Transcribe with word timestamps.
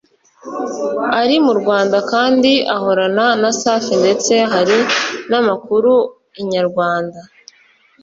ari 1.21 1.35
mu 1.45 1.53
Rwanda 1.59 1.97
kandi 2.11 2.51
ahorana 2.75 3.27
na 3.41 3.51
Safi 3.61 3.93
ndetse 4.01 4.33
hari 4.53 4.77
n’amakuru 5.29 5.91
Inyarwanda 6.41 7.19